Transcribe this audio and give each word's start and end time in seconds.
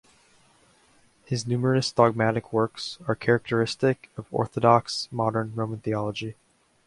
His 1.25 1.45
numerous 1.45 1.91
dogmatic 1.91 2.51
works 2.51 2.97
are 3.07 3.13
characteristic 3.13 4.09
of 4.17 4.25
orthodox 4.31 5.07
modern 5.11 5.53
Roman 5.53 5.77
theology. 5.79 6.35